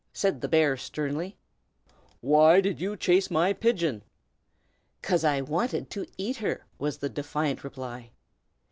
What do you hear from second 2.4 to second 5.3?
did you chase my pigeon?" "'Cause